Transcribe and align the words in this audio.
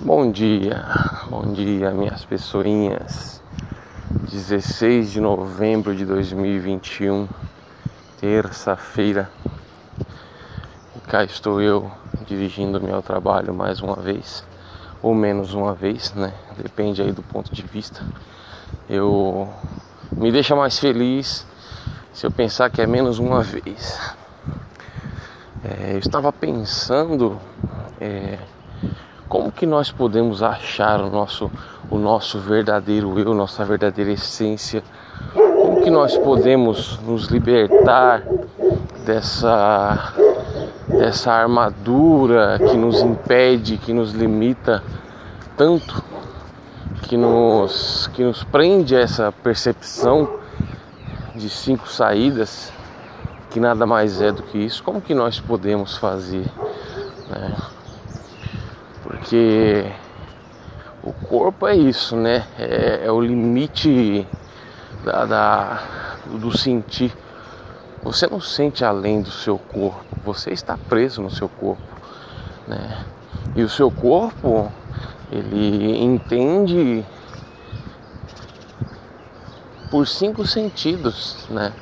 Bom 0.00 0.30
dia, 0.30 0.84
bom 1.28 1.52
dia, 1.52 1.90
minhas 1.90 2.24
pessoinhas. 2.24 3.42
16 4.30 5.10
de 5.10 5.20
novembro 5.20 5.92
de 5.92 6.04
2021, 6.04 7.26
terça-feira. 8.20 9.28
Cá 11.08 11.24
estou 11.24 11.60
eu 11.60 11.90
dirigindo-me 12.28 12.92
ao 12.92 13.02
trabalho 13.02 13.52
mais 13.52 13.80
uma 13.80 13.96
vez, 13.96 14.44
ou 15.02 15.12
menos 15.16 15.52
uma 15.52 15.74
vez, 15.74 16.14
né? 16.14 16.32
Depende 16.56 17.02
aí 17.02 17.10
do 17.10 17.24
ponto 17.24 17.52
de 17.52 17.62
vista. 17.62 18.00
Eu 18.88 19.48
me 20.12 20.30
deixa 20.30 20.54
mais 20.54 20.78
feliz 20.78 21.44
se 22.12 22.24
eu 22.24 22.30
pensar 22.30 22.70
que 22.70 22.80
é 22.80 22.86
menos 22.86 23.18
uma 23.18 23.42
vez. 23.42 24.14
É, 25.64 25.94
eu 25.94 25.98
estava 25.98 26.32
pensando. 26.32 27.36
É, 28.00 28.38
como 29.28 29.52
que 29.52 29.66
nós 29.66 29.92
podemos 29.92 30.42
achar 30.42 31.00
o 31.00 31.10
nosso, 31.10 31.50
o 31.90 31.98
nosso 31.98 32.38
verdadeiro 32.38 33.18
eu, 33.18 33.34
nossa 33.34 33.64
verdadeira 33.64 34.10
essência? 34.12 34.82
Como 35.34 35.82
que 35.82 35.90
nós 35.90 36.16
podemos 36.16 36.98
nos 37.00 37.26
libertar 37.26 38.22
dessa, 39.04 40.14
dessa 40.88 41.32
armadura 41.32 42.58
que 42.58 42.76
nos 42.76 43.00
impede, 43.00 43.76
que 43.76 43.92
nos 43.92 44.12
limita 44.12 44.82
tanto, 45.56 46.02
que 47.02 47.16
nos, 47.16 48.08
que 48.14 48.22
nos 48.22 48.42
prende 48.44 48.96
a 48.96 49.00
essa 49.00 49.30
percepção 49.30 50.38
de 51.34 51.50
cinco 51.50 51.88
saídas, 51.88 52.72
que 53.50 53.60
nada 53.60 53.86
mais 53.86 54.22
é 54.22 54.32
do 54.32 54.42
que 54.42 54.58
isso? 54.58 54.82
Como 54.82 55.00
que 55.00 55.14
nós 55.14 55.38
podemos 55.38 55.96
fazer? 55.96 56.46
Né? 57.28 57.56
Porque 59.28 59.84
o 61.02 61.12
corpo 61.12 61.66
é 61.66 61.76
isso, 61.76 62.16
né? 62.16 62.46
É, 62.58 63.02
é 63.04 63.12
o 63.12 63.20
limite 63.20 64.26
da, 65.04 65.26
da, 65.26 65.82
do 66.24 66.56
sentir. 66.56 67.14
Você 68.02 68.26
não 68.26 68.40
sente 68.40 68.86
além 68.86 69.20
do 69.20 69.30
seu 69.30 69.58
corpo, 69.58 70.02
você 70.24 70.50
está 70.50 70.78
preso 70.78 71.20
no 71.20 71.30
seu 71.30 71.46
corpo, 71.46 71.82
né? 72.66 73.04
E 73.54 73.62
o 73.62 73.68
seu 73.68 73.90
corpo, 73.90 74.72
ele 75.30 76.02
entende 76.02 77.04
por 79.90 80.06
cinco 80.06 80.46
sentidos, 80.46 81.46
né? 81.50 81.74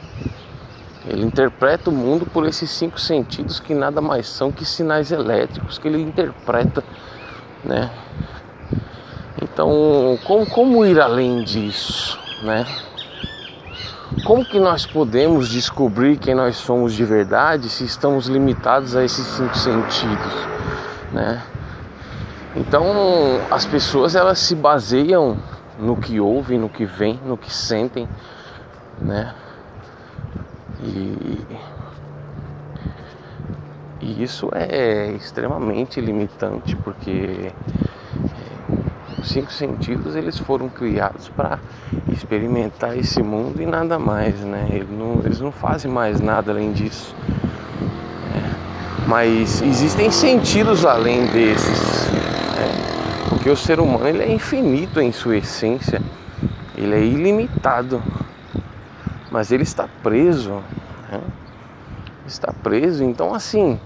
Ele 1.07 1.25
interpreta 1.25 1.91
o 1.91 1.93
mundo 1.93 2.27
por 2.27 2.45
esses 2.45 2.69
cinco 2.71 2.99
sentidos 2.99 3.61
que 3.61 3.73
nada 3.73 4.01
mais 4.01 4.27
são 4.27 4.51
que 4.51 4.65
sinais 4.65 5.13
elétricos 5.13 5.79
que 5.79 5.87
ele 5.87 6.03
interpreta 6.03 6.83
né? 7.67 7.91
Então, 9.43 10.19
como, 10.25 10.47
como 10.47 10.87
ir 10.87 11.01
além 11.01 11.43
disso, 11.43 12.19
né? 12.43 12.65
Como 14.25 14.45
que 14.45 14.59
nós 14.59 14.87
podemos 14.87 15.49
descobrir 15.49 16.17
quem 16.17 16.35
nós 16.35 16.57
somos 16.57 16.95
de 16.95 17.05
verdade 17.05 17.69
se 17.69 17.85
estamos 17.85 18.29
limitados 18.29 18.97
a 18.97 19.05
esses 19.05 19.27
cinco 19.27 19.57
sentidos, 19.57 20.35
né? 21.13 21.43
Então, 22.55 22.85
as 23.51 23.67
pessoas 23.67 24.15
elas 24.15 24.39
se 24.39 24.55
baseiam 24.55 25.37
no 25.79 25.97
que 25.97 26.19
ouvem, 26.19 26.59
no 26.59 26.69
que 26.69 26.87
veem, 26.87 27.21
no 27.27 27.37
que 27.37 27.53
sentem, 27.53 28.09
né? 28.99 29.35
E 30.83 31.47
e 34.01 34.23
isso 34.23 34.51
é 34.53 35.13
extremamente 35.13 36.01
limitante, 36.01 36.77
porque 36.77 37.51
é, 37.51 39.21
os 39.21 39.29
cinco 39.29 39.51
sentidos 39.51 40.15
eles 40.15 40.39
foram 40.39 40.69
criados 40.69 41.29
para 41.31 41.59
experimentar 42.13 42.97
esse 42.97 43.23
mundo 43.23 43.61
e 43.63 43.67
nada 43.67 43.99
mais, 43.99 44.39
né? 44.41 44.69
Eles 44.71 44.91
não, 44.91 45.21
eles 45.25 45.41
não 45.41 45.51
fazem 45.51 45.91
mais 45.91 46.21
nada 46.21 46.53
além 46.53 46.73
disso. 46.73 47.15
É, 48.35 49.09
mas 49.09 49.63
existem 49.63 50.11
sentidos 50.11 50.85
além 50.85 51.27
desses, 51.29 52.11
né? 52.11 53.29
porque 53.31 53.49
o 53.49 53.57
ser 53.57 53.81
humano 53.81 54.07
ele 54.07 54.23
é 54.23 54.31
infinito 54.31 55.01
em 55.01 55.11
sua 55.11 55.39
essência, 55.39 56.03
ele 56.77 56.95
é 56.95 57.01
ilimitado, 57.03 58.03
mas 59.31 59.51
ele 59.51 59.63
está 59.63 59.89
preso. 60.03 60.63
Né? 61.11 61.21
Está 62.27 62.53
preso. 62.53 63.05
Então, 63.05 63.35
assim, 63.35 63.79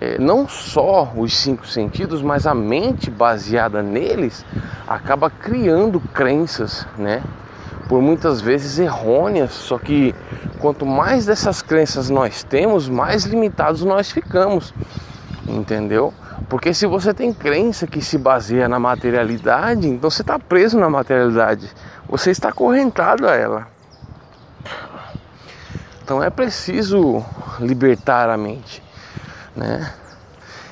é, 0.00 0.18
não 0.18 0.46
só 0.48 1.10
os 1.16 1.36
cinco 1.36 1.66
sentidos, 1.66 2.22
mas 2.22 2.46
a 2.46 2.54
mente 2.54 3.10
baseada 3.10 3.82
neles 3.82 4.44
acaba 4.86 5.30
criando 5.30 6.00
crenças, 6.00 6.86
né? 6.98 7.22
Por 7.88 8.02
muitas 8.02 8.40
vezes 8.40 8.78
errôneas, 8.78 9.52
só 9.52 9.78
que 9.78 10.14
quanto 10.58 10.84
mais 10.84 11.24
dessas 11.24 11.62
crenças 11.62 12.10
nós 12.10 12.42
temos, 12.42 12.88
mais 12.88 13.24
limitados 13.24 13.84
nós 13.84 14.10
ficamos, 14.10 14.74
entendeu? 15.46 16.12
Porque 16.48 16.74
se 16.74 16.86
você 16.86 17.14
tem 17.14 17.32
crença 17.32 17.86
que 17.86 18.00
se 18.02 18.18
baseia 18.18 18.68
na 18.68 18.78
materialidade, 18.78 19.88
então 19.88 20.10
você 20.10 20.22
está 20.22 20.38
preso 20.38 20.78
na 20.78 20.90
materialidade, 20.90 21.70
você 22.08 22.30
está 22.30 22.50
acorrentado 22.50 23.26
a 23.26 23.34
ela. 23.34 23.75
Então 26.06 26.22
é 26.22 26.30
preciso 26.30 27.26
libertar 27.58 28.30
a 28.30 28.36
mente, 28.36 28.80
né? 29.56 29.92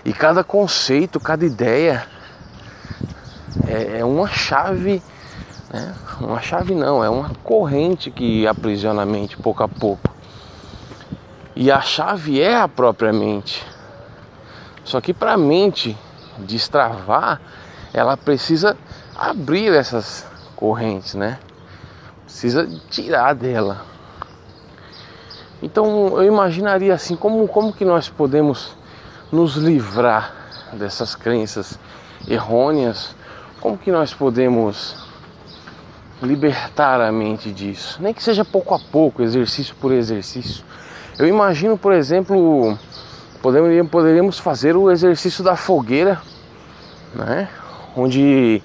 E 0.05 0.13
cada 0.13 0.45
conceito, 0.45 1.19
cada 1.19 1.45
ideia 1.45 2.07
é, 3.67 3.99
é 3.99 4.05
uma 4.05 4.29
chave, 4.29 5.03
né? 5.73 5.93
Uma 6.21 6.41
chave 6.41 6.73
não, 6.73 7.03
é 7.03 7.11
uma 7.11 7.31
corrente 7.43 8.13
que 8.13 8.47
aprisiona 8.47 9.03
a 9.03 9.05
mente 9.05 9.37
pouco 9.37 9.65
a 9.65 9.69
pouco. 9.69 10.09
E 11.57 11.69
a 11.69 11.81
chave 11.81 12.41
é 12.41 12.57
a 12.57 12.69
própria 12.69 13.13
mente. 13.13 13.67
Só 14.85 15.01
que 15.01 15.13
para 15.13 15.33
a 15.33 15.37
mente 15.37 15.99
destravar, 16.39 17.41
ela 17.93 18.17
precisa 18.17 18.77
abrir 19.17 19.73
essas 19.73 20.25
correntes, 20.55 21.15
né? 21.15 21.41
Precisa 22.25 22.69
tirar 22.89 23.35
dela. 23.35 23.94
Então 25.63 26.19
eu 26.19 26.25
imaginaria 26.25 26.95
assim, 26.95 27.17
como, 27.17 27.47
como 27.49 27.73
que 27.73 27.85
nós 27.85 28.09
podemos 28.09 28.77
nos 29.33 29.57
livrar 29.57 30.35
dessas 30.73 31.15
crenças 31.15 31.79
errôneas? 32.29 33.15
Como 33.61 33.79
que 33.79 33.91
nós 33.91 34.13
podemos 34.13 34.97
libertar 36.23 37.01
a 37.01 37.11
mente 37.11 37.51
disso? 37.51 37.99
Nem 38.03 38.13
que 38.13 38.23
seja 38.23 38.45
pouco 38.45 38.75
a 38.75 38.79
pouco, 38.79 39.23
exercício 39.23 39.75
por 39.77 39.93
exercício. 39.93 40.65
Eu 41.19 41.27
imagino, 41.27 41.79
por 41.79 41.93
exemplo, 41.93 42.77
poderíamos, 43.41 43.91
poderíamos 43.91 44.39
fazer 44.39 44.77
o 44.77 44.91
exercício 44.91 45.45
da 45.45 45.57
fogueira, 45.57 46.21
né? 47.15 47.49
onde 47.97 48.63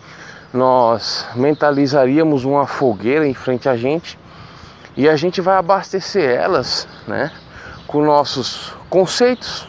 nós 0.53 1.27
mentalizaríamos 1.35 2.43
uma 2.43 2.65
fogueira 2.65 3.27
em 3.27 3.33
frente 3.33 3.69
a 3.69 3.77
gente 3.77 4.17
e 4.95 5.07
a 5.07 5.15
gente 5.15 5.41
vai 5.41 5.57
abastecer 5.57 6.29
elas, 6.29 6.87
né, 7.07 7.31
com 7.87 8.03
nossos 8.03 8.73
conceitos, 8.89 9.67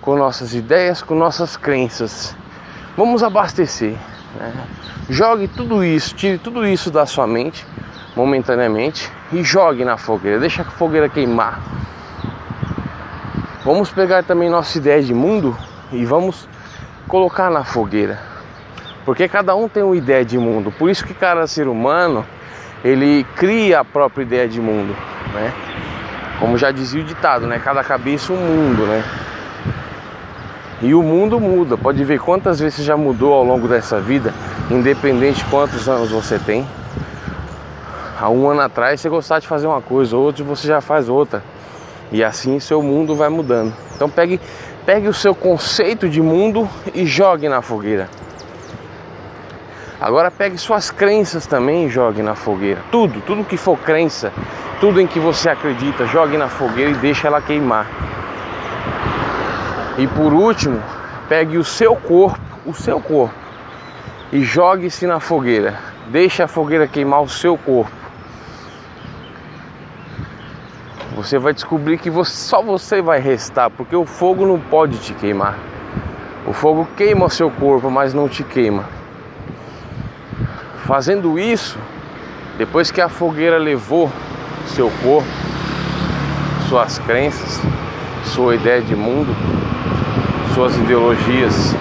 com 0.00 0.16
nossas 0.16 0.54
ideias, 0.54 1.02
com 1.02 1.14
nossas 1.14 1.56
crenças. 1.56 2.36
Vamos 2.96 3.22
abastecer. 3.22 3.96
Né? 4.36 4.52
Jogue 5.08 5.48
tudo 5.48 5.84
isso, 5.84 6.14
tire 6.14 6.38
tudo 6.38 6.66
isso 6.66 6.90
da 6.90 7.06
sua 7.06 7.26
mente 7.26 7.66
momentaneamente 8.16 9.10
e 9.32 9.42
jogue 9.42 9.84
na 9.84 9.96
fogueira. 9.96 10.38
Deixa 10.38 10.62
a 10.62 10.64
fogueira 10.64 11.08
queimar. 11.08 11.60
Vamos 13.64 13.90
pegar 13.90 14.22
também 14.24 14.50
nossa 14.50 14.76
ideia 14.78 15.02
de 15.02 15.14
mundo 15.14 15.56
e 15.90 16.04
vamos 16.04 16.48
colocar 17.08 17.50
na 17.50 17.64
fogueira. 17.64 18.20
Porque 19.04 19.28
cada 19.28 19.54
um 19.54 19.68
tem 19.68 19.82
uma 19.82 19.96
ideia 19.96 20.24
de 20.24 20.38
mundo. 20.38 20.72
Por 20.72 20.90
isso 20.90 21.04
que 21.04 21.14
cada 21.14 21.46
ser 21.46 21.68
humano 21.68 22.24
ele 22.84 23.24
cria 23.34 23.80
a 23.80 23.84
própria 23.84 24.22
ideia 24.22 24.46
de 24.46 24.60
mundo, 24.60 24.94
né? 25.32 25.52
Como 26.38 26.58
já 26.58 26.70
dizia 26.70 27.00
o 27.00 27.04
ditado, 27.04 27.46
né? 27.46 27.58
Cada 27.58 27.82
cabeça 27.82 28.32
um 28.32 28.36
mundo, 28.36 28.86
né? 28.86 29.02
E 30.82 30.94
o 30.94 31.02
mundo 31.02 31.40
muda, 31.40 31.78
pode 31.78 32.04
ver 32.04 32.20
quantas 32.20 32.60
vezes 32.60 32.84
já 32.84 32.94
mudou 32.94 33.32
ao 33.32 33.42
longo 33.42 33.66
dessa 33.66 34.00
vida, 34.00 34.34
independente 34.70 35.38
de 35.38 35.44
quantos 35.46 35.88
anos 35.88 36.10
você 36.10 36.38
tem. 36.38 36.66
Há 38.20 38.28
um 38.28 38.48
ano 38.50 38.60
atrás 38.60 39.00
você 39.00 39.08
gostava 39.08 39.40
de 39.40 39.46
fazer 39.46 39.66
uma 39.66 39.80
coisa, 39.80 40.14
outro 40.14 40.44
você 40.44 40.68
já 40.68 40.82
faz 40.82 41.08
outra. 41.08 41.42
E 42.12 42.22
assim 42.22 42.60
seu 42.60 42.82
mundo 42.82 43.16
vai 43.16 43.30
mudando. 43.30 43.72
Então 43.96 44.10
pegue, 44.10 44.38
pegue 44.84 45.08
o 45.08 45.14
seu 45.14 45.34
conceito 45.34 46.06
de 46.06 46.20
mundo 46.20 46.68
e 46.94 47.06
jogue 47.06 47.48
na 47.48 47.62
fogueira. 47.62 48.10
Agora 50.04 50.30
pegue 50.30 50.58
suas 50.58 50.90
crenças 50.90 51.46
também 51.46 51.86
e 51.86 51.88
jogue 51.88 52.20
na 52.20 52.34
fogueira. 52.34 52.82
Tudo, 52.90 53.22
tudo 53.22 53.42
que 53.42 53.56
for 53.56 53.78
crença, 53.78 54.30
tudo 54.78 55.00
em 55.00 55.06
que 55.06 55.18
você 55.18 55.48
acredita, 55.48 56.04
jogue 56.04 56.36
na 56.36 56.46
fogueira 56.46 56.90
e 56.90 56.94
deixe 56.96 57.26
ela 57.26 57.40
queimar. 57.40 57.86
E 59.96 60.06
por 60.06 60.34
último, 60.34 60.78
pegue 61.26 61.56
o 61.56 61.64
seu 61.64 61.96
corpo, 61.96 62.38
o 62.66 62.74
seu 62.74 63.00
corpo, 63.00 63.34
e 64.30 64.42
jogue-se 64.42 65.06
na 65.06 65.20
fogueira. 65.20 65.78
Deixe 66.08 66.42
a 66.42 66.46
fogueira 66.46 66.86
queimar 66.86 67.22
o 67.22 67.28
seu 67.30 67.56
corpo. 67.56 67.96
Você 71.16 71.38
vai 71.38 71.54
descobrir 71.54 71.96
que 71.96 72.10
você, 72.10 72.30
só 72.30 72.60
você 72.60 73.00
vai 73.00 73.20
restar, 73.20 73.70
porque 73.70 73.96
o 73.96 74.04
fogo 74.04 74.44
não 74.44 74.60
pode 74.60 74.98
te 74.98 75.14
queimar. 75.14 75.58
O 76.46 76.52
fogo 76.52 76.86
queima 76.94 77.24
o 77.24 77.30
seu 77.30 77.50
corpo, 77.50 77.90
mas 77.90 78.12
não 78.12 78.28
te 78.28 78.44
queima. 78.44 78.84
Fazendo 80.86 81.38
isso, 81.38 81.78
depois 82.58 82.90
que 82.90 83.00
a 83.00 83.08
fogueira 83.08 83.56
levou 83.56 84.12
seu 84.66 84.92
corpo, 85.02 85.26
suas 86.68 86.98
crenças, 86.98 87.58
sua 88.26 88.54
ideia 88.54 88.82
de 88.82 88.94
mundo, 88.94 89.34
suas 90.54 90.76
ideologias, 90.76 91.74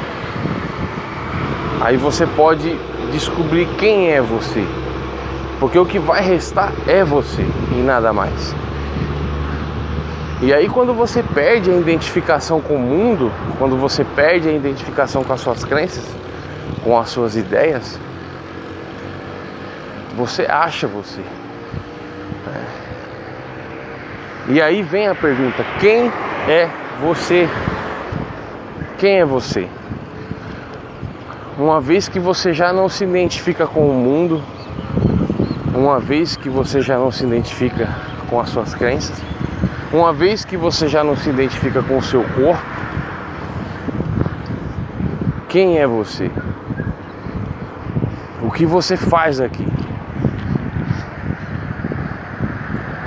aí 1.82 1.98
você 1.98 2.26
pode 2.26 2.78
descobrir 3.12 3.68
quem 3.78 4.10
é 4.10 4.22
você. 4.22 4.66
Porque 5.60 5.78
o 5.78 5.86
que 5.86 6.00
vai 6.00 6.22
restar 6.22 6.72
é 6.88 7.04
você 7.04 7.46
e 7.74 7.82
nada 7.82 8.14
mais. 8.14 8.56
E 10.42 10.54
aí 10.54 10.70
quando 10.70 10.94
você 10.94 11.22
perde 11.22 11.70
a 11.70 11.76
identificação 11.76 12.62
com 12.62 12.76
o 12.76 12.80
mundo, 12.80 13.30
quando 13.60 13.76
você 13.76 14.06
perde 14.06 14.48
a 14.48 14.54
identificação 14.54 15.26
com 15.26 15.34
as 15.34 15.42
suas 15.42 15.66
crenças, 15.66 16.06
com 16.86 16.98
as 16.98 17.10
suas 17.10 17.36
ideias, 17.36 18.00
você 20.16 20.44
acha 20.44 20.88
você. 20.88 21.22
E 24.48 24.62
aí 24.62 24.82
vem 24.82 25.08
a 25.08 25.16
pergunta: 25.16 25.66
quem 25.80 26.12
é 26.48 26.70
você? 27.02 27.48
Quem 28.98 29.20
é 29.20 29.26
você? 29.26 29.68
Uma 31.58 31.80
vez 31.80 32.08
que 32.08 32.20
você 32.20 32.52
já 32.52 32.74
não 32.74 32.90
se 32.90 33.04
identifica 33.04 33.66
com 33.66 33.88
o 33.88 33.94
mundo, 33.94 34.42
uma 35.74 36.00
vez 36.00 36.36
que 36.36 36.50
você 36.50 36.82
já 36.82 36.98
não 36.98 37.12
se 37.12 37.24
identifica 37.24 37.88
com 38.30 38.40
as 38.40 38.50
suas 38.50 38.74
crenças, 38.74 39.22
uma 39.92 40.12
vez 40.12 40.44
que 40.44 40.58
você 40.58 40.88
já 40.88 41.04
não 41.04 41.16
se 41.16 41.30
identifica 41.30 41.82
com 41.82 41.98
o 41.98 42.02
seu 42.02 42.24
corpo, 42.36 42.64
quem 45.48 45.78
é 45.78 45.88
você? 45.88 46.32
O 48.42 48.52
que 48.52 48.66
você 48.66 48.98
faz 48.98 49.40
aqui? 49.40 49.66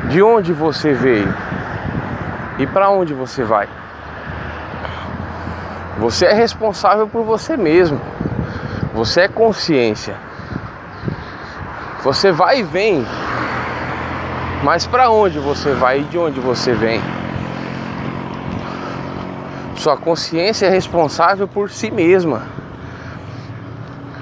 De 0.08 0.22
onde 0.22 0.52
você 0.52 0.92
veio 0.92 1.32
e 2.58 2.66
para 2.66 2.90
onde 2.90 3.12
você 3.12 3.42
vai. 3.42 3.68
Você 5.98 6.26
é 6.26 6.32
responsável 6.32 7.08
por 7.08 7.24
você 7.24 7.56
mesmo. 7.56 8.00
Você 8.94 9.22
é 9.22 9.28
consciência. 9.28 10.16
Você 12.02 12.30
vai 12.30 12.60
e 12.60 12.62
vem. 12.62 13.04
Mas 14.62 14.86
para 14.86 15.10
onde 15.10 15.38
você 15.38 15.72
vai 15.72 16.00
e 16.00 16.04
de 16.04 16.18
onde 16.18 16.40
você 16.40 16.72
vem? 16.72 17.00
Sua 19.76 19.96
consciência 19.96 20.66
é 20.66 20.70
responsável 20.70 21.46
por 21.46 21.70
si 21.70 21.90
mesma. 21.90 22.42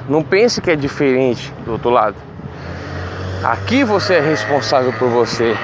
Não 0.08 0.22
pense 0.22 0.60
que 0.60 0.70
é 0.70 0.76
diferente 0.76 1.52
do 1.64 1.72
outro 1.72 1.90
lado. 1.90 2.16
Aqui 3.44 3.84
você 3.84 4.14
é 4.14 4.20
responsável 4.20 4.90
por 4.94 5.10
você. 5.10 5.54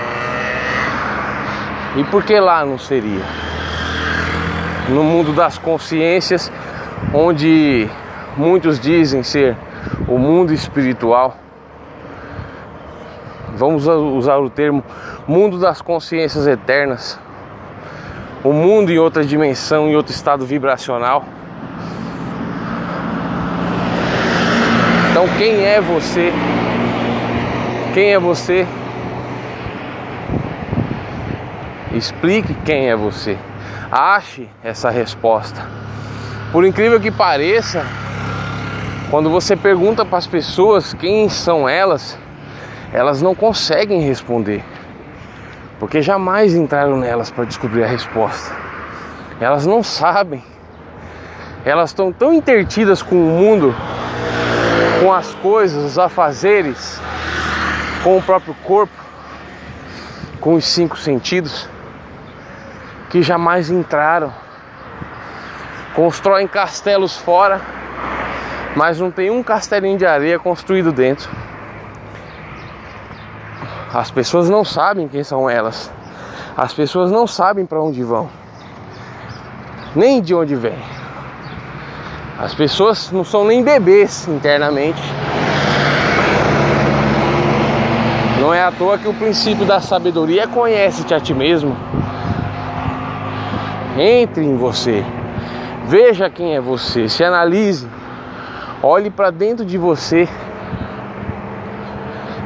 E 1.96 2.04
por 2.04 2.22
que 2.22 2.38
lá 2.38 2.62
não 2.62 2.76
seria? 2.76 3.22
No 4.90 5.02
mundo 5.02 5.32
das 5.32 5.56
consciências, 5.56 6.52
onde 7.14 7.88
muitos 8.36 8.78
dizem 8.78 9.22
ser 9.22 9.56
o 10.06 10.18
mundo 10.18 10.52
espiritual, 10.52 11.38
vamos 13.56 13.86
usar 13.86 14.36
o 14.36 14.50
termo 14.50 14.84
mundo 15.26 15.58
das 15.58 15.80
consciências 15.80 16.46
eternas, 16.46 17.18
o 18.44 18.52
mundo 18.52 18.92
em 18.92 18.98
outra 18.98 19.24
dimensão, 19.24 19.88
em 19.88 19.96
outro 19.96 20.12
estado 20.12 20.44
vibracional. 20.44 21.24
Então, 25.10 25.26
quem 25.38 25.64
é 25.64 25.80
você? 25.80 26.30
Quem 27.92 28.12
é 28.12 28.18
você? 28.20 28.64
Explique 31.92 32.54
quem 32.64 32.88
é 32.88 32.94
você. 32.94 33.36
Ache 33.90 34.48
essa 34.62 34.90
resposta. 34.90 35.66
Por 36.52 36.64
incrível 36.64 37.00
que 37.00 37.10
pareça, 37.10 37.84
quando 39.10 39.28
você 39.28 39.56
pergunta 39.56 40.04
para 40.04 40.18
as 40.18 40.26
pessoas 40.26 40.94
quem 40.94 41.28
são 41.28 41.68
elas, 41.68 42.16
elas 42.92 43.20
não 43.20 43.34
conseguem 43.34 44.00
responder. 44.02 44.62
Porque 45.80 46.00
jamais 46.00 46.54
entraram 46.54 46.96
nelas 46.96 47.28
para 47.32 47.44
descobrir 47.44 47.82
a 47.82 47.88
resposta. 47.88 48.54
Elas 49.40 49.66
não 49.66 49.82
sabem. 49.82 50.44
Elas 51.64 51.90
estão 51.90 52.12
tão 52.12 52.32
intertidas 52.32 53.02
com 53.02 53.16
o 53.16 53.30
mundo, 53.30 53.74
com 55.02 55.12
as 55.12 55.34
coisas, 55.36 55.84
os 55.84 55.98
afazeres, 55.98 57.00
com 58.02 58.16
o 58.16 58.22
próprio 58.22 58.54
corpo, 58.64 58.92
com 60.40 60.54
os 60.54 60.64
cinco 60.64 60.96
sentidos 60.96 61.68
que 63.10 63.22
jamais 63.22 63.70
entraram. 63.70 64.32
Constroem 65.94 66.46
castelos 66.46 67.16
fora, 67.16 67.60
mas 68.76 68.98
não 69.00 69.10
tem 69.10 69.30
um 69.30 69.42
castelinho 69.42 69.98
de 69.98 70.06
areia 70.06 70.38
construído 70.38 70.92
dentro. 70.92 71.28
As 73.92 74.10
pessoas 74.10 74.48
não 74.48 74.64
sabem 74.64 75.08
quem 75.08 75.24
são 75.24 75.50
elas. 75.50 75.90
As 76.56 76.72
pessoas 76.72 77.10
não 77.10 77.26
sabem 77.26 77.66
para 77.66 77.80
onde 77.80 78.02
vão, 78.04 78.28
nem 79.94 80.20
de 80.20 80.34
onde 80.34 80.54
vêm. 80.54 80.78
As 82.38 82.54
pessoas 82.54 83.10
não 83.10 83.24
são 83.24 83.44
nem 83.44 83.62
bebês 83.62 84.28
internamente. 84.28 85.02
Não 88.40 88.49
é 88.60 88.64
à 88.64 88.70
toa 88.70 88.98
que 88.98 89.08
o 89.08 89.14
princípio 89.14 89.64
da 89.64 89.80
sabedoria 89.80 90.42
é 90.42 90.46
conhece-te 90.46 91.14
a 91.14 91.20
ti 91.20 91.32
mesmo. 91.32 91.74
Entre 93.96 94.44
em 94.44 94.56
você. 94.56 95.02
Veja 95.86 96.28
quem 96.28 96.54
é 96.54 96.60
você, 96.60 97.08
se 97.08 97.24
analise. 97.24 97.88
Olhe 98.82 99.10
para 99.10 99.30
dentro 99.30 99.64
de 99.64 99.78
você. 99.78 100.28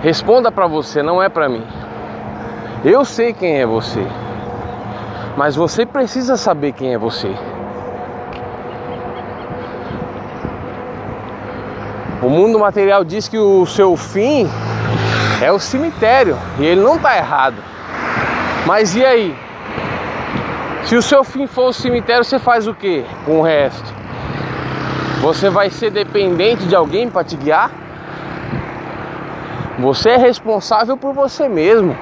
Responda 0.03 0.53
para 0.53 0.69
você, 0.69 1.03
não 1.03 1.21
é 1.23 1.29
para 1.29 1.49
mim. 1.49 1.65
Eu 2.85 3.05
sei 3.05 3.33
quem 3.33 3.61
é 3.61 3.67
você. 3.67 4.07
Mas 5.37 5.57
você 5.57 5.85
precisa 5.85 6.37
saber 6.37 6.73
quem 6.73 6.95
é 6.95 6.99
você. 6.99 7.35
O 12.23 12.29
mundo 12.29 12.59
material 12.59 13.03
diz 13.03 13.27
que 13.27 13.37
o 13.37 13.67
seu 13.67 13.97
fim 13.97 14.49
é 15.45 15.53
o 15.53 15.59
cemitério 15.59 16.39
e 16.59 16.65
ele 16.65 16.81
não 16.81 16.97
está 16.97 17.17
errado. 17.19 17.63
Mas 18.65 18.97
e 18.97 19.05
aí? 19.05 19.37
Se 20.85 20.97
o 20.97 21.03
seu 21.03 21.23
fim 21.23 21.47
for 21.47 21.69
o 21.69 21.73
cemitério, 21.73 22.25
você 22.25 22.39
faz 22.39 22.67
o 22.67 22.73
que 22.73 23.05
com 23.27 23.41
o 23.41 23.43
resto? 23.43 23.93
Você 25.21 25.51
vai 25.51 25.69
ser 25.69 25.91
dependente 25.91 26.65
de 26.67 26.75
alguém 26.75 27.11
para 27.11 27.25
te 27.25 27.37
guiar? 27.37 27.71
Você 29.79 30.11
é 30.11 30.17
responsável 30.17 30.97
por 30.97 31.13
você 31.13 31.47
mesmo. 31.47 31.95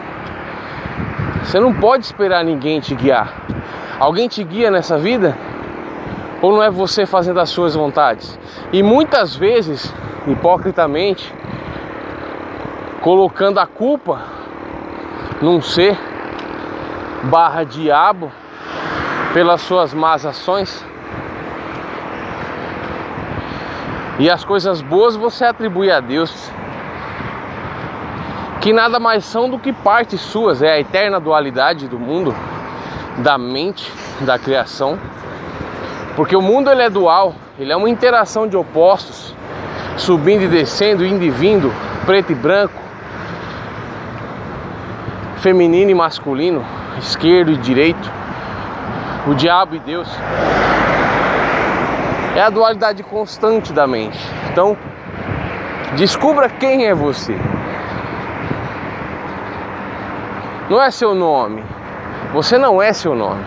Você 1.43 1.59
não 1.59 1.75
pode 1.75 2.05
esperar 2.05 2.45
ninguém 2.45 2.79
te 2.79 2.95
guiar. 2.95 3.33
Alguém 3.99 4.29
te 4.29 4.45
guia 4.45 4.71
nessa 4.71 4.97
vida? 4.99 5.37
Ou 6.41 6.53
não 6.53 6.63
é 6.63 6.71
você 6.71 7.07
fazendo 7.07 7.41
as 7.41 7.51
suas 7.51 7.75
vontades? 7.75 8.39
E 8.73 8.85
muitas 8.85 9.35
vezes, 9.35 9.93
hipocritamente, 10.29 11.33
colocando 13.03 13.59
a 13.59 13.67
culpa 13.67 14.23
num 15.43 15.61
ser 15.61 15.99
barra 17.25 17.65
diabo 17.65 18.31
pelas 19.35 19.61
suas 19.63 19.93
más 19.93 20.25
ações. 20.25 20.85
E 24.21 24.31
as 24.31 24.45
coisas 24.45 24.81
boas 24.81 25.17
você 25.17 25.45
atribui 25.45 25.91
a 25.91 25.99
Deus, 25.99 26.51
que 28.61 28.73
nada 28.73 29.01
mais 29.01 29.25
são 29.25 29.51
do 29.51 29.59
que 29.59 29.73
partes 29.73 30.21
suas, 30.21 30.63
é 30.63 30.71
a 30.71 30.79
eterna 30.79 31.19
dualidade 31.19 31.89
do 31.89 31.99
mundo, 31.99 32.33
da 33.19 33.37
mente, 33.37 33.93
da 34.21 34.39
criação. 34.39 34.97
Porque 36.15 36.37
o 36.37 36.43
mundo 36.43 36.71
ele 36.71 36.83
é 36.83 36.91
dual, 36.91 37.35
ele 37.59 37.73
é 37.73 37.77
uma 37.77 37.91
interação 37.91 38.47
de 38.47 38.57
opostos, 38.57 39.35
subindo 39.97 40.43
e 40.43 40.49
descendo, 40.49 41.05
indo 41.05 41.25
e 41.25 41.31
vindo, 41.31 41.73
preto 42.07 42.31
e 42.31 42.35
branco, 42.35 42.82
feminino 45.43 45.91
e 45.91 45.95
masculino, 45.95 46.65
esquerdo 46.99 47.53
e 47.53 47.57
direito 47.59 48.11
o 49.27 49.35
diabo 49.35 49.77
e 49.77 49.79
Deus. 49.79 50.09
É 52.35 52.43
a 52.43 52.51
dualidade 52.51 53.03
constante 53.03 53.73
da 53.73 53.87
mente. 53.87 54.19
Então, 54.51 54.77
Descubra 55.97 56.49
quem 56.49 56.87
é 56.87 56.95
você. 56.95 57.37
Não 60.71 60.81
é 60.81 60.91
seu 60.91 61.15
nome. 61.15 61.63
Você 62.33 62.57
não 62.57 62.81
é 62.81 62.95
seu 62.95 63.15
nome. 63.15 63.45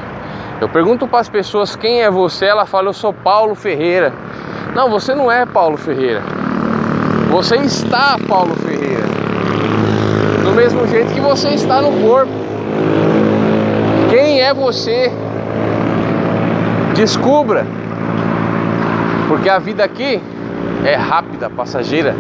Eu 0.62 0.70
pergunto 0.70 1.08
para 1.08 1.22
as 1.22 1.30
pessoas 1.30 1.76
quem 1.76 2.04
é 2.04 2.12
você, 2.12 2.46
ela 2.46 2.68
fala 2.68 2.90
eu 2.90 2.94
sou 2.94 3.12
Paulo 3.12 3.56
Ferreira. 3.56 4.14
Não, 4.76 4.92
você 4.92 5.16
não 5.16 5.32
é 5.32 5.44
Paulo 5.44 5.76
Ferreira. 5.76 6.22
Você 7.32 7.56
está 7.58 8.16
Paulo 8.28 8.56
Ferreira. 8.58 9.06
Do 10.46 10.52
mesmo 10.54 10.88
jeito 10.88 11.14
que 11.14 11.20
você 11.20 11.50
está 11.50 11.82
no 11.82 11.92
corpo. 12.08 12.32
Quem 14.10 14.42
é 14.42 14.54
você? 14.54 15.12
Descubra. 16.96 17.66
Porque 19.28 19.50
a 19.50 19.60
vida 19.60 19.84
aqui 19.84 20.22
é 20.86 20.96
rápida, 20.96 21.50
passageira. 21.50 22.16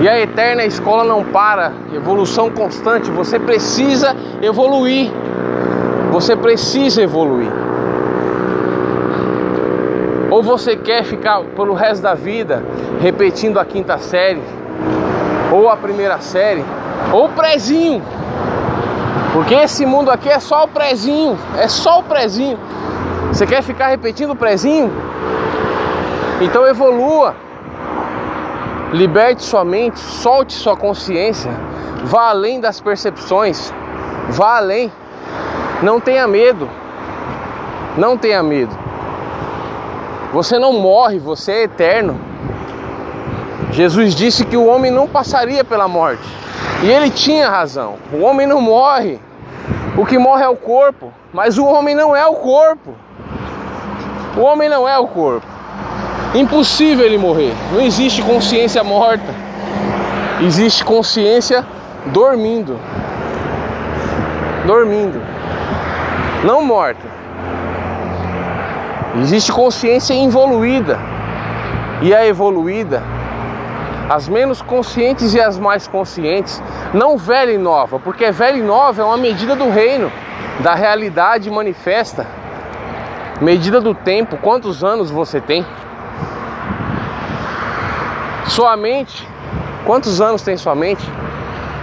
E 0.00 0.08
a 0.08 0.18
eterna 0.20 0.64
escola 0.64 1.04
não 1.04 1.24
para, 1.24 1.72
evolução 1.94 2.48
constante. 2.48 3.10
Você 3.10 3.38
precisa 3.38 4.14
evoluir. 4.40 5.10
Você 6.12 6.36
precisa 6.36 7.02
evoluir. 7.02 7.50
Ou 10.30 10.42
você 10.42 10.76
quer 10.76 11.04
ficar 11.04 11.40
pelo 11.56 11.74
resto 11.74 12.02
da 12.02 12.14
vida 12.14 12.62
repetindo 13.00 13.58
a 13.58 13.64
quinta 13.64 13.98
série, 13.98 14.42
ou 15.52 15.68
a 15.68 15.76
primeira 15.76 16.18
série, 16.18 16.64
ou 17.14 17.26
o 17.26 17.28
prezinho. 17.28 18.02
Porque 19.32 19.54
esse 19.54 19.86
mundo 19.86 20.10
aqui 20.10 20.28
é 20.28 20.40
só 20.40 20.64
o 20.64 20.68
prezinho, 20.68 21.38
é 21.56 21.68
só 21.68 22.00
o 22.00 22.02
prezinho. 22.02 22.58
Você 23.28 23.46
quer 23.46 23.62
ficar 23.62 23.88
repetindo 23.88 24.32
o 24.32 24.36
prezinho? 24.36 24.92
Então 26.40 26.66
evolua. 26.66 27.36
Liberte 28.92 29.44
sua 29.44 29.64
mente, 29.64 29.98
solte 29.98 30.52
sua 30.52 30.76
consciência, 30.76 31.50
vá 32.04 32.30
além 32.30 32.60
das 32.60 32.80
percepções, 32.80 33.72
vá 34.28 34.56
além. 34.56 34.92
Não 35.82 36.00
tenha 36.00 36.26
medo. 36.26 36.68
Não 37.96 38.16
tenha 38.18 38.42
medo. 38.42 38.76
Você 40.32 40.58
não 40.58 40.72
morre, 40.72 41.20
você 41.20 41.52
é 41.52 41.62
eterno. 41.62 42.20
Jesus 43.70 44.14
disse 44.14 44.44
que 44.44 44.56
o 44.56 44.66
homem 44.66 44.90
não 44.90 45.08
passaria 45.08 45.64
pela 45.64 45.86
morte. 45.86 46.43
E 46.84 46.90
ele 46.90 47.08
tinha 47.08 47.48
razão. 47.48 47.94
O 48.12 48.20
homem 48.20 48.46
não 48.46 48.60
morre. 48.60 49.18
O 49.96 50.04
que 50.04 50.18
morre 50.18 50.44
é 50.44 50.48
o 50.50 50.54
corpo, 50.54 51.10
mas 51.32 51.56
o 51.56 51.64
homem 51.64 51.94
não 51.94 52.14
é 52.14 52.26
o 52.26 52.34
corpo. 52.34 52.94
O 54.36 54.40
homem 54.42 54.68
não 54.68 54.86
é 54.86 54.98
o 54.98 55.08
corpo. 55.08 55.46
Impossível 56.34 57.06
ele 57.06 57.16
morrer. 57.16 57.54
Não 57.72 57.80
existe 57.80 58.20
consciência 58.20 58.84
morta. 58.84 59.34
Existe 60.42 60.84
consciência 60.84 61.64
dormindo. 62.12 62.78
Dormindo. 64.66 65.22
Não 66.44 66.62
morta. 66.62 67.06
Existe 69.22 69.50
consciência 69.50 70.12
evoluída. 70.12 70.98
E 72.02 72.14
a 72.14 72.26
evoluída, 72.26 73.02
as 74.08 74.28
menos 74.28 74.60
conscientes 74.60 75.34
e 75.34 75.40
as 75.40 75.58
mais 75.58 75.86
conscientes, 75.88 76.62
não 76.92 77.16
velha 77.16 77.52
e 77.52 77.58
nova, 77.58 77.98
porque 77.98 78.30
velha 78.30 78.58
e 78.58 78.62
nova 78.62 79.02
é 79.02 79.04
uma 79.04 79.16
medida 79.16 79.56
do 79.56 79.70
reino, 79.70 80.12
da 80.60 80.74
realidade 80.74 81.50
manifesta. 81.50 82.26
Medida 83.40 83.80
do 83.80 83.94
tempo, 83.94 84.36
quantos 84.36 84.84
anos 84.84 85.10
você 85.10 85.40
tem? 85.40 85.64
Sua 88.46 88.76
mente, 88.76 89.26
quantos 89.84 90.20
anos 90.20 90.42
tem 90.42 90.56
sua 90.56 90.74
mente? 90.74 91.04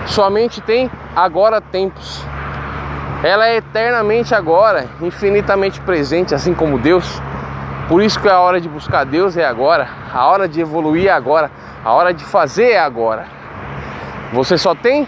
Sua 0.06 0.30
mente 0.30 0.62
tem 0.62 0.90
agora 1.16 1.60
tempos. 1.60 2.24
Ela 3.24 3.48
é 3.48 3.58
eternamente 3.58 4.34
agora, 4.34 4.88
infinitamente 5.02 5.80
presente, 5.82 6.34
assim 6.34 6.54
como 6.54 6.80
Deus. 6.80 7.22
Por 7.92 8.02
isso 8.02 8.22
que 8.22 8.30
a 8.30 8.40
hora 8.40 8.62
de 8.62 8.70
buscar 8.70 9.04
Deus 9.04 9.36
é 9.36 9.44
agora, 9.44 9.86
a 10.14 10.26
hora 10.26 10.48
de 10.48 10.62
evoluir 10.62 11.08
é 11.08 11.10
agora, 11.10 11.52
a 11.84 11.92
hora 11.92 12.14
de 12.14 12.24
fazer 12.24 12.70
é 12.72 12.80
agora. 12.80 13.26
Você 14.32 14.58
só 14.58 14.74
tem 14.74 15.06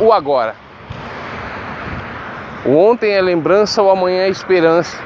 o 0.00 0.12
agora. 0.12 0.56
O 2.64 2.76
ontem 2.76 3.12
é 3.12 3.22
lembrança, 3.22 3.80
o 3.80 3.88
amanhã 3.88 4.22
é 4.22 4.28
esperança. 4.28 4.98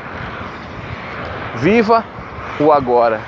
Viva 1.56 2.02
o 2.58 2.73
agora. 2.73 3.20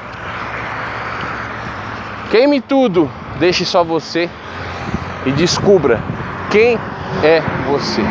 Queime 2.30 2.62
tudo, 2.62 3.10
deixe 3.38 3.66
só 3.66 3.84
você 3.84 4.30
e 5.26 5.32
descubra 5.32 6.00
quem 6.50 6.78
é 7.22 7.42
você. 7.70 8.02